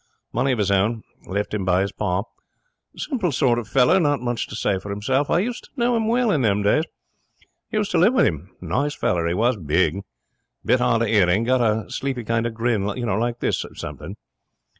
[0.33, 1.03] Money of his own.
[1.27, 2.23] Left him by his pa.
[2.97, 3.99] Simple sort of feller.
[3.99, 5.29] Not much to say for himself.
[5.29, 6.85] I used to know him well in them days.
[7.69, 8.49] Used to live with him.
[8.59, 9.57] Nice feller he was.
[9.57, 9.99] Big.
[10.65, 11.43] Bit hard of hearing.
[11.43, 14.15] Got a sleepy kind of grin, like this something.'